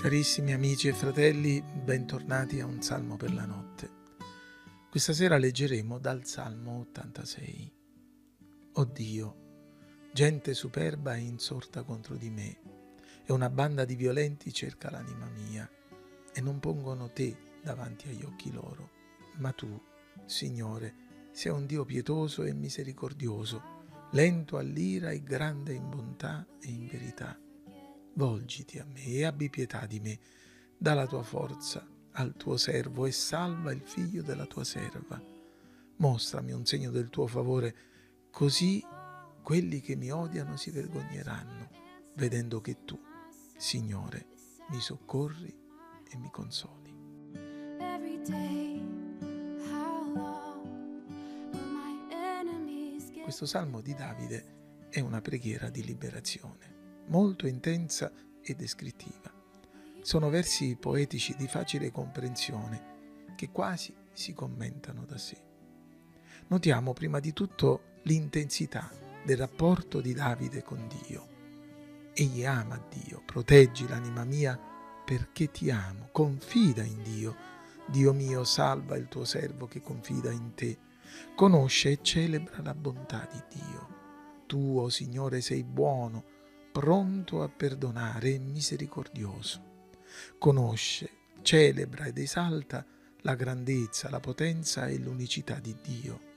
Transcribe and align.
Carissimi 0.00 0.54
amici 0.54 0.88
e 0.88 0.94
fratelli, 0.94 1.62
bentornati 1.62 2.58
a 2.58 2.64
un 2.64 2.80
salmo 2.80 3.16
per 3.18 3.34
la 3.34 3.44
notte. 3.44 3.90
Questa 4.88 5.12
sera 5.12 5.36
leggeremo 5.36 5.98
dal 5.98 6.24
Salmo 6.24 6.78
86. 6.78 7.72
O 8.72 8.84
Dio, 8.86 9.36
gente 10.10 10.54
superba 10.54 11.16
è 11.16 11.18
insorta 11.18 11.82
contro 11.82 12.16
di 12.16 12.30
me, 12.30 12.60
e 13.26 13.32
una 13.34 13.50
banda 13.50 13.84
di 13.84 13.94
violenti 13.94 14.54
cerca 14.54 14.90
l'anima 14.90 15.28
mia, 15.28 15.70
e 16.32 16.40
non 16.40 16.60
pongono 16.60 17.10
te 17.12 17.36
davanti 17.62 18.08
agli 18.08 18.22
occhi 18.22 18.50
loro. 18.50 18.88
Ma 19.36 19.52
tu, 19.52 19.78
Signore, 20.24 20.94
sei 21.30 21.52
un 21.52 21.66
Dio 21.66 21.84
pietoso 21.84 22.44
e 22.44 22.54
misericordioso, 22.54 23.62
lento 24.12 24.56
all'ira 24.56 25.10
e 25.10 25.22
grande 25.22 25.74
in 25.74 25.90
bontà 25.90 26.46
e 26.58 26.70
in 26.70 26.86
verità 26.86 27.38
volgiti 28.14 28.78
a 28.78 28.84
me 28.84 29.04
e 29.04 29.24
abbi 29.24 29.50
pietà 29.50 29.86
di 29.86 30.00
me, 30.00 30.18
dà 30.76 30.94
la 30.94 31.06
tua 31.06 31.22
forza 31.22 31.86
al 32.12 32.34
tuo 32.36 32.56
servo 32.56 33.06
e 33.06 33.12
salva 33.12 33.72
il 33.72 33.82
figlio 33.82 34.22
della 34.22 34.46
tua 34.46 34.64
serva. 34.64 35.20
Mostrami 35.96 36.52
un 36.52 36.64
segno 36.64 36.90
del 36.90 37.10
tuo 37.10 37.26
favore, 37.26 37.74
così 38.30 38.82
quelli 39.42 39.80
che 39.80 39.96
mi 39.96 40.10
odiano 40.10 40.56
si 40.56 40.70
vergogneranno, 40.70 41.68
vedendo 42.16 42.60
che 42.60 42.84
tu, 42.84 42.98
Signore, 43.56 44.26
mi 44.70 44.80
soccorri 44.80 45.54
e 46.10 46.16
mi 46.16 46.30
consoli. 46.30 46.78
Questo 53.22 53.46
salmo 53.46 53.80
di 53.80 53.94
Davide 53.94 54.88
è 54.88 55.00
una 55.00 55.20
preghiera 55.20 55.70
di 55.70 55.84
liberazione 55.84 56.79
molto 57.10 57.46
intensa 57.46 58.10
e 58.40 58.54
descrittiva. 58.54 59.32
Sono 60.00 60.30
versi 60.30 60.76
poetici 60.76 61.34
di 61.36 61.46
facile 61.46 61.90
comprensione 61.90 63.34
che 63.36 63.50
quasi 63.50 63.94
si 64.12 64.32
commentano 64.32 65.04
da 65.04 65.18
sé. 65.18 65.36
Notiamo 66.48 66.92
prima 66.92 67.20
di 67.20 67.32
tutto 67.32 67.98
l'intensità 68.02 68.90
del 69.24 69.36
rapporto 69.36 70.00
di 70.00 70.14
Davide 70.14 70.62
con 70.62 70.88
Dio. 70.88 71.28
Egli 72.14 72.44
ama 72.44 72.82
Dio, 72.88 73.22
proteggi 73.24 73.86
l'anima 73.86 74.24
mia 74.24 74.58
perché 75.04 75.50
ti 75.50 75.70
amo, 75.70 76.08
confida 76.12 76.82
in 76.82 77.02
Dio. 77.02 77.36
Dio 77.86 78.12
mio, 78.12 78.44
salva 78.44 78.96
il 78.96 79.08
tuo 79.08 79.24
servo 79.24 79.66
che 79.66 79.80
confida 79.80 80.30
in 80.30 80.54
te. 80.54 80.78
Conosce 81.34 81.90
e 81.90 81.98
celebra 82.02 82.62
la 82.62 82.74
bontà 82.74 83.28
di 83.30 83.58
Dio. 83.58 83.98
Tu, 84.46 84.78
oh 84.78 84.88
Signore, 84.88 85.40
sei 85.40 85.64
buono, 85.64 86.24
pronto 86.70 87.42
a 87.42 87.48
perdonare 87.48 88.34
e 88.34 88.38
misericordioso. 88.38 89.68
Conosce, 90.38 91.10
celebra 91.42 92.06
ed 92.06 92.18
esalta 92.18 92.84
la 93.22 93.34
grandezza, 93.34 94.10
la 94.10 94.20
potenza 94.20 94.86
e 94.86 94.98
l'unicità 94.98 95.58
di 95.58 95.76
Dio. 95.82 96.28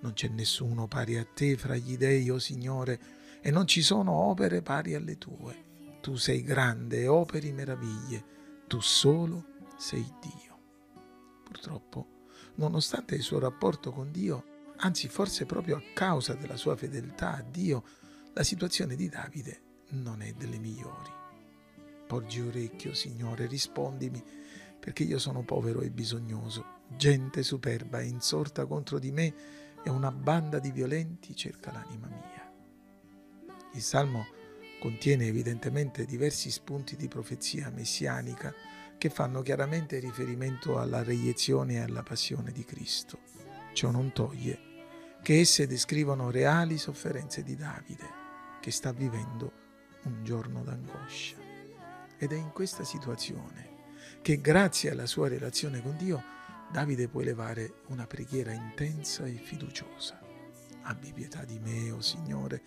Non 0.00 0.12
c'è 0.12 0.28
nessuno 0.28 0.86
pari 0.86 1.16
a 1.18 1.24
te 1.24 1.56
fra 1.56 1.76
gli 1.76 1.96
dei, 1.96 2.30
o 2.30 2.34
oh 2.34 2.38
Signore, 2.38 3.00
e 3.40 3.50
non 3.50 3.66
ci 3.66 3.82
sono 3.82 4.12
opere 4.12 4.62
pari 4.62 4.94
alle 4.94 5.18
tue. 5.18 5.68
Tu 6.00 6.16
sei 6.16 6.42
grande 6.42 7.00
e 7.00 7.08
operi 7.08 7.52
meraviglie, 7.52 8.24
tu 8.66 8.80
solo 8.80 9.44
sei 9.76 10.04
Dio. 10.20 10.58
Purtroppo, 11.44 12.06
nonostante 12.54 13.14
il 13.16 13.22
suo 13.22 13.38
rapporto 13.38 13.90
con 13.92 14.10
Dio, 14.10 14.44
anzi 14.76 15.08
forse 15.08 15.44
proprio 15.44 15.76
a 15.76 15.82
causa 15.92 16.34
della 16.34 16.56
sua 16.56 16.76
fedeltà 16.76 17.36
a 17.36 17.42
Dio, 17.42 17.84
la 18.32 18.42
situazione 18.42 18.94
di 18.94 19.08
Davide 19.08 19.68
non 19.90 20.22
è 20.22 20.32
delle 20.32 20.58
migliori. 20.58 21.10
Porgi 22.06 22.40
orecchio, 22.40 22.94
Signore, 22.94 23.46
rispondimi, 23.46 24.22
perché 24.80 25.04
io 25.04 25.18
sono 25.18 25.42
povero 25.42 25.80
e 25.80 25.90
bisognoso. 25.90 26.78
Gente 26.88 27.42
superba 27.42 28.00
è 28.00 28.04
insorta 28.04 28.66
contro 28.66 28.98
di 28.98 29.12
me 29.12 29.34
e 29.82 29.90
una 29.90 30.10
banda 30.10 30.58
di 30.58 30.72
violenti 30.72 31.36
cerca 31.36 31.70
l'anima 31.70 32.08
mia. 32.08 32.52
Il 33.74 33.82
Salmo 33.82 34.26
contiene 34.80 35.26
evidentemente 35.26 36.04
diversi 36.04 36.50
spunti 36.50 36.96
di 36.96 37.06
profezia 37.06 37.70
messianica 37.70 38.52
che 38.98 39.10
fanno 39.10 39.42
chiaramente 39.42 39.98
riferimento 39.98 40.78
alla 40.78 41.02
reiezione 41.02 41.74
e 41.74 41.80
alla 41.80 42.02
passione 42.02 42.50
di 42.50 42.64
Cristo. 42.64 43.20
Ciò 43.72 43.90
non 43.90 44.12
toglie 44.12 44.68
che 45.22 45.38
esse 45.38 45.66
descrivono 45.66 46.30
reali 46.30 46.78
sofferenze 46.78 47.42
di 47.42 47.54
Davide, 47.54 48.08
che 48.60 48.70
sta 48.70 48.92
vivendo 48.92 49.59
un 50.04 50.24
giorno 50.24 50.62
d'angoscia. 50.62 51.36
Ed 52.18 52.32
è 52.32 52.36
in 52.36 52.50
questa 52.52 52.84
situazione 52.84 53.78
che 54.22 54.40
grazie 54.40 54.90
alla 54.90 55.06
sua 55.06 55.28
relazione 55.28 55.82
con 55.82 55.96
Dio 55.96 56.38
Davide 56.70 57.08
può 57.08 57.20
elevare 57.20 57.82
una 57.88 58.06
preghiera 58.06 58.52
intensa 58.52 59.24
e 59.26 59.32
fiduciosa. 59.32 60.20
Abbi 60.82 61.12
pietà 61.12 61.44
di 61.44 61.58
me, 61.58 61.90
o 61.90 61.96
oh 61.96 62.00
Signore, 62.00 62.62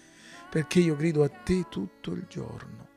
perché 0.50 0.80
io 0.80 0.98
grido 0.98 1.24
a 1.24 1.30
te 1.30 1.68
tutto 1.70 2.12
il 2.12 2.26
giorno. 2.28 2.90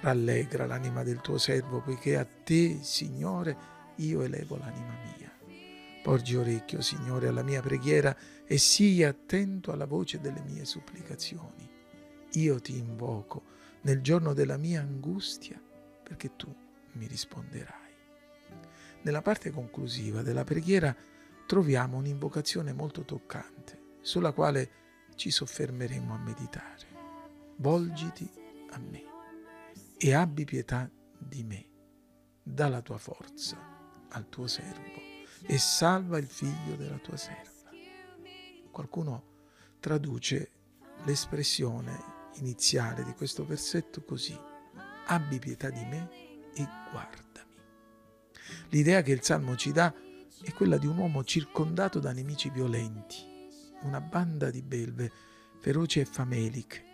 Rallegra 0.00 0.66
l'anima 0.66 1.02
del 1.02 1.20
tuo 1.20 1.36
servo, 1.36 1.80
poiché 1.80 2.16
a 2.16 2.24
te, 2.24 2.78
Signore, 2.80 3.56
io 3.96 4.22
elevo 4.22 4.56
l'anima 4.56 4.96
mia. 5.16 5.32
Porgi 6.00 6.36
orecchio, 6.36 6.80
Signore, 6.80 7.26
alla 7.26 7.42
mia 7.42 7.60
preghiera 7.60 8.16
e 8.46 8.56
sii 8.56 9.02
attento 9.02 9.72
alla 9.72 9.86
voce 9.86 10.20
delle 10.20 10.42
mie 10.46 10.64
supplicazioni. 10.64 11.68
Io 12.34 12.60
ti 12.60 12.78
invoco 12.78 13.42
nel 13.82 14.00
giorno 14.00 14.32
della 14.32 14.56
mia 14.56 14.80
angustia, 14.80 15.60
perché 16.02 16.36
tu 16.36 16.54
mi 16.92 17.06
risponderai. 17.06 17.80
Nella 19.02 19.22
parte 19.22 19.50
conclusiva 19.50 20.22
della 20.22 20.44
preghiera 20.44 20.94
troviamo 21.46 21.96
un'invocazione 21.96 22.72
molto 22.72 23.04
toccante, 23.04 23.96
sulla 24.00 24.32
quale 24.32 24.70
ci 25.16 25.30
soffermeremo 25.30 26.14
a 26.14 26.18
meditare. 26.18 26.86
Volgiti 27.56 28.30
a 28.70 28.78
me 28.78 29.04
e 29.96 30.14
abbi 30.14 30.44
pietà 30.44 30.90
di 31.18 31.44
me, 31.44 31.66
dà 32.42 32.68
la 32.68 32.82
tua 32.82 32.98
forza 32.98 33.56
al 34.08 34.28
tuo 34.28 34.46
servo 34.46 35.00
e 35.46 35.58
salva 35.58 36.18
il 36.18 36.26
figlio 36.26 36.76
della 36.76 36.98
tua 36.98 37.16
serva. 37.16 37.70
Qualcuno 38.70 39.30
traduce 39.80 40.50
l'espressione 41.04 42.11
iniziale 42.34 43.04
di 43.04 43.12
questo 43.12 43.44
versetto 43.44 44.02
così, 44.02 44.38
abbi 45.06 45.38
pietà 45.38 45.70
di 45.70 45.84
me 45.84 46.08
e 46.54 46.66
guardami. 46.90 47.20
L'idea 48.70 49.02
che 49.02 49.12
il 49.12 49.22
Salmo 49.22 49.56
ci 49.56 49.72
dà 49.72 49.92
è 50.42 50.52
quella 50.52 50.78
di 50.78 50.86
un 50.86 50.98
uomo 50.98 51.24
circondato 51.24 51.98
da 51.98 52.12
nemici 52.12 52.50
violenti, 52.50 53.16
una 53.82 54.00
banda 54.00 54.50
di 54.50 54.62
belve 54.62 55.10
feroci 55.60 56.00
e 56.00 56.04
fameliche 56.04 56.84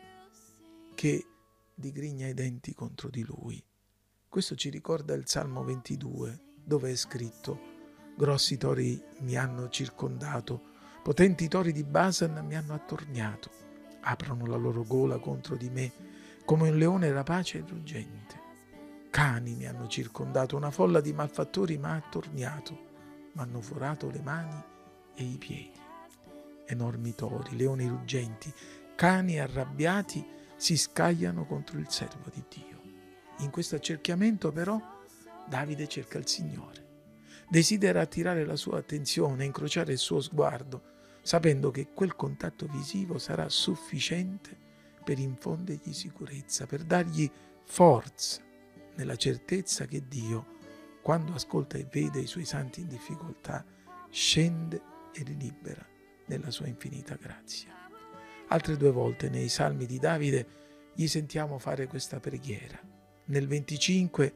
che 0.95 1.27
digrigna 1.75 2.27
i 2.27 2.35
denti 2.35 2.75
contro 2.75 3.09
di 3.09 3.25
lui. 3.25 3.63
Questo 4.29 4.55
ci 4.57 4.69
ricorda 4.69 5.15
il 5.15 5.27
Salmo 5.27 5.63
22, 5.65 6.41
dove 6.65 6.91
è 6.91 6.97
scritto 6.97 7.77
Grossi 8.17 8.57
tori 8.57 9.01
mi 9.21 9.37
hanno 9.37 9.69
circondato, 9.69 10.61
potenti 11.03 11.47
tori 11.49 11.73
di 11.73 11.85
Basan 11.85 12.45
mi 12.45 12.57
hanno 12.57 12.75
attorniato 12.75 13.68
aprono 14.01 14.47
la 14.47 14.57
loro 14.57 14.85
gola 14.85 15.19
contro 15.19 15.57
di 15.57 15.69
me 15.71 15.93
come 16.45 16.71
un 16.71 16.79
leone 16.79 17.13
rapace 17.13 17.59
e 17.59 17.65
ruggente. 17.67 18.41
Cani 19.11 19.55
mi 19.55 19.67
hanno 19.67 19.87
circondato, 19.87 20.57
una 20.57 20.71
folla 20.71 21.01
di 21.01 21.13
malfattori 21.13 21.77
mi 21.77 21.87
ha 21.87 21.95
attorniato, 21.95 22.79
mi 23.33 23.43
hanno 23.43 23.61
forato 23.61 24.11
le 24.11 24.21
mani 24.23 24.63
e 25.15 25.25
i 25.25 25.37
piedi. 25.37 25.73
Enormi 26.67 27.15
tori, 27.15 27.57
leoni 27.57 27.87
ruggenti, 27.87 28.53
cani 28.95 29.39
arrabbiati 29.39 30.27
si 30.57 30.77
scagliano 30.77 31.45
contro 31.47 31.79
il 31.79 31.87
servo 31.89 32.31
di 32.33 32.45
Dio. 32.49 32.81
In 33.39 33.51
questo 33.51 33.77
accerchiamento 33.77 34.51
però 34.53 34.81
Davide 35.49 35.89
cerca 35.89 36.19
il 36.19 36.27
Signore. 36.27 36.87
Desidera 37.49 38.03
attirare 38.03 38.45
la 38.45 38.57
sua 38.57 38.79
attenzione, 38.79 39.45
incrociare 39.45 39.93
il 39.93 39.99
suo 39.99 40.21
sguardo, 40.21 40.83
sapendo 41.29 41.71
che 41.71 41.89
quel 41.93 42.17
contatto 42.17 42.67
visivo 42.67 43.19
sarà 43.19 43.51
sufficiente 43.51 44.57
per 45.05 45.19
infondergli 45.19 45.93
sicurezza, 45.93 46.65
per 46.65 46.85
dargli 46.85 47.31
forza 47.67 48.41
nella 48.95 49.15
certezza 49.15 49.85
che 49.85 50.05
Dio, 50.09 50.57
quando 51.03 51.35
ascolta 51.35 51.77
e 51.77 51.87
vede 51.93 52.21
i 52.21 52.27
suoi 52.27 52.47
santi 52.47 52.81
in 52.81 52.89
difficoltà, 52.89 53.63
scende 54.09 54.81
e 55.13 55.23
li 55.23 55.37
libera 55.37 55.87
nella 56.29 56.51
sua 56.51 56.67
infinita 56.67 57.17
grazia. 57.17 57.75
Altre 58.47 58.79
due 58.79 58.91
volte 58.91 59.29
nei 59.29 59.51
salmi 59.51 59.85
di 59.85 59.99
Davide 59.99 60.47
gli 60.95 61.07
sentiamo 61.07 61.59
fare 61.59 61.89
questa 61.89 62.21
preghiera. 62.21 62.81
Nel 63.27 63.47
25, 63.47 64.33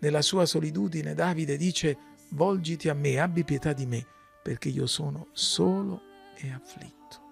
nella 0.00 0.20
sua 0.20 0.44
solitudine, 0.44 1.14
Davide 1.14 1.56
dice, 1.56 1.96
volgiti 2.32 2.90
a 2.90 2.94
me, 2.94 3.18
abbi 3.20 3.42
pietà 3.42 3.72
di 3.72 3.86
me, 3.86 4.06
perché 4.42 4.68
io 4.68 4.86
sono 4.86 5.28
solo 5.32 6.12
e 6.36 6.52
afflitto. 6.52 7.24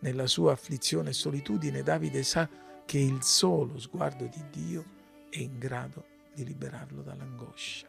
Nella 0.00 0.26
sua 0.26 0.52
afflizione 0.52 1.10
e 1.10 1.14
solitudine 1.14 1.82
Davide 1.82 2.22
sa 2.22 2.48
che 2.84 2.98
il 2.98 3.22
solo 3.22 3.78
sguardo 3.78 4.26
di 4.26 4.44
Dio 4.50 4.84
è 5.30 5.38
in 5.38 5.58
grado 5.58 6.04
di 6.34 6.44
liberarlo 6.44 7.02
dall'angoscia. 7.02 7.88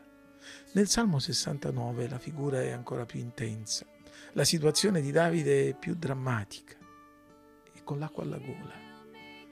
Nel 0.73 0.87
Salmo 0.87 1.19
69 1.19 2.07
la 2.07 2.19
figura 2.19 2.61
è 2.61 2.71
ancora 2.71 3.05
più 3.05 3.19
intensa, 3.19 3.85
la 4.33 4.43
situazione 4.43 5.01
di 5.01 5.11
Davide 5.11 5.69
è 5.69 5.73
più 5.73 5.95
drammatica 5.95 6.77
e 7.73 7.83
con 7.83 7.99
l'acqua 7.99 8.23
alla 8.23 8.37
gola. 8.37 8.83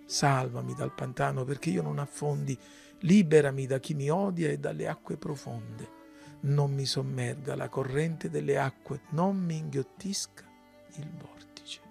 Salvami 0.05 0.73
dal 0.73 0.93
pantano 0.93 1.43
perché 1.43 1.69
io 1.69 1.81
non 1.81 1.99
affondi, 1.99 2.57
liberami 2.99 3.65
da 3.65 3.79
chi 3.79 3.93
mi 3.93 4.09
odia 4.09 4.49
e 4.49 4.57
dalle 4.57 4.87
acque 4.87 5.17
profonde. 5.17 6.01
Non 6.41 6.73
mi 6.73 6.85
sommerga 6.85 7.55
la 7.55 7.69
corrente 7.69 8.29
delle 8.29 8.57
acque, 8.57 9.01
non 9.11 9.37
mi 9.37 9.57
inghiottisca 9.57 10.51
il 10.95 11.09
vortice. 11.11 11.81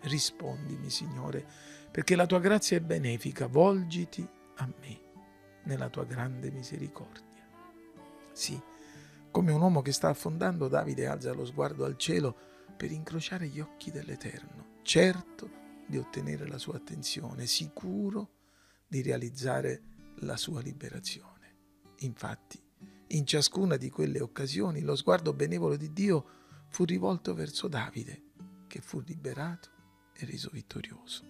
Rispondimi, 0.00 0.90
Signore, 0.90 1.46
perché 1.90 2.16
la 2.16 2.26
tua 2.26 2.40
grazia 2.40 2.76
è 2.76 2.80
benefica, 2.80 3.46
volgiti 3.46 4.26
a 4.56 4.66
me 4.80 5.00
nella 5.64 5.88
tua 5.88 6.04
grande 6.04 6.50
misericordia. 6.50 7.46
Sì, 8.32 8.60
come 9.30 9.52
un 9.52 9.60
uomo 9.60 9.82
che 9.82 9.92
sta 9.92 10.08
affondando, 10.08 10.68
Davide 10.68 11.06
alza 11.06 11.32
lo 11.32 11.44
sguardo 11.44 11.84
al 11.84 11.96
cielo 11.96 12.36
per 12.76 12.90
incrociare 12.90 13.46
gli 13.46 13.60
occhi 13.60 13.90
dell'Eterno, 13.90 14.78
certo 14.82 15.60
di 15.86 15.98
ottenere 15.98 16.46
la 16.46 16.58
sua 16.58 16.76
attenzione, 16.76 17.46
sicuro 17.46 18.30
di 18.86 19.02
realizzare 19.02 19.82
la 20.16 20.36
sua 20.36 20.60
liberazione. 20.60 21.30
Infatti, 22.00 22.60
in 23.08 23.26
ciascuna 23.26 23.76
di 23.76 23.90
quelle 23.90 24.20
occasioni 24.20 24.80
lo 24.80 24.96
sguardo 24.96 25.32
benevolo 25.32 25.76
di 25.76 25.92
Dio 25.92 26.26
fu 26.68 26.84
rivolto 26.84 27.34
verso 27.34 27.68
Davide, 27.68 28.31
che 28.72 28.80
fu 28.80 29.00
liberato 29.00 29.68
e 30.14 30.24
reso 30.24 30.48
vittorioso. 30.50 31.24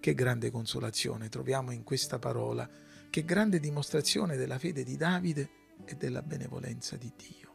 Che 0.00 0.12
grande 0.12 0.50
consolazione 0.50 1.28
troviamo 1.28 1.70
in 1.70 1.84
questa 1.84 2.18
parola, 2.18 2.68
che 3.10 3.24
grande 3.24 3.60
dimostrazione 3.60 4.34
della 4.36 4.58
fede 4.58 4.82
di 4.82 4.96
Davide 4.96 5.50
e 5.84 5.94
della 5.94 6.20
benevolenza 6.20 6.96
di 6.96 7.12
Dio. 7.16 7.54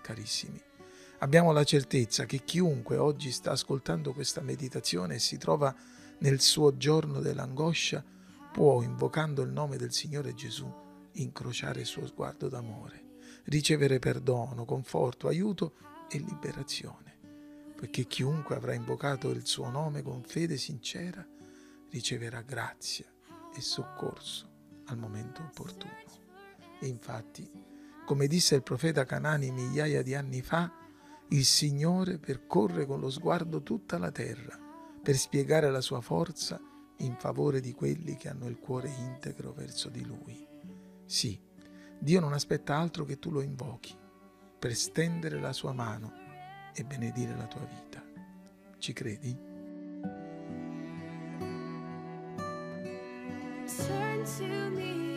Carissimi, 0.00 0.58
abbiamo 1.18 1.52
la 1.52 1.62
certezza 1.62 2.24
che 2.24 2.42
chiunque 2.42 2.96
oggi 2.96 3.32
sta 3.32 3.50
ascoltando 3.50 4.14
questa 4.14 4.40
meditazione 4.40 5.16
e 5.16 5.18
si 5.18 5.36
trova 5.36 5.74
nel 6.20 6.40
suo 6.40 6.74
giorno 6.78 7.20
dell'angoscia 7.20 8.02
può, 8.50 8.80
invocando 8.80 9.42
il 9.42 9.50
nome 9.50 9.76
del 9.76 9.92
Signore 9.92 10.32
Gesù, 10.32 10.72
incrociare 11.12 11.80
il 11.80 11.86
suo 11.86 12.06
sguardo 12.06 12.48
d'amore, 12.48 13.18
ricevere 13.44 13.98
perdono, 13.98 14.64
conforto, 14.64 15.28
aiuto 15.28 15.74
e 16.08 16.16
liberazione, 16.16 17.07
poiché 17.78 18.06
chiunque 18.06 18.56
avrà 18.56 18.74
invocato 18.74 19.30
il 19.30 19.46
suo 19.46 19.70
nome 19.70 20.02
con 20.02 20.24
fede 20.24 20.56
sincera 20.56 21.24
riceverà 21.90 22.42
grazia 22.42 23.06
e 23.54 23.60
soccorso 23.60 24.50
al 24.86 24.98
momento 24.98 25.42
opportuno. 25.42 25.94
E 26.80 26.88
infatti, 26.88 27.48
come 28.04 28.26
disse 28.26 28.56
il 28.56 28.64
profeta 28.64 29.04
Canani 29.04 29.52
migliaia 29.52 30.02
di 30.02 30.16
anni 30.16 30.42
fa, 30.42 30.72
il 31.28 31.44
Signore 31.44 32.18
percorre 32.18 32.84
con 32.84 32.98
lo 32.98 33.10
sguardo 33.10 33.62
tutta 33.62 33.96
la 33.96 34.10
terra 34.10 34.58
per 35.00 35.14
spiegare 35.14 35.70
la 35.70 35.80
sua 35.80 36.00
forza 36.00 36.60
in 36.96 37.14
favore 37.16 37.60
di 37.60 37.72
quelli 37.74 38.16
che 38.16 38.28
hanno 38.28 38.48
il 38.48 38.58
cuore 38.58 38.88
integro 38.88 39.52
verso 39.52 39.88
di 39.88 40.04
Lui. 40.04 40.44
Sì, 41.06 41.40
Dio 41.96 42.18
non 42.18 42.32
aspetta 42.32 42.76
altro 42.76 43.04
che 43.04 43.20
tu 43.20 43.30
lo 43.30 43.40
invochi 43.40 43.96
per 44.58 44.74
stendere 44.74 45.38
la 45.38 45.52
sua 45.52 45.72
mano 45.72 46.26
e 46.74 46.84
benedire 46.84 47.34
la 47.36 47.46
tua 47.46 47.64
vita. 47.64 48.02
Ci 48.78 48.92
credi? 48.92 49.36
Turn 53.66 54.24
to 54.24 54.70
me. 54.70 55.07